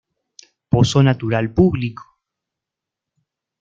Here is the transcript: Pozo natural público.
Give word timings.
Pozo 0.71 0.97
natural 1.09 1.45
público. 1.57 2.03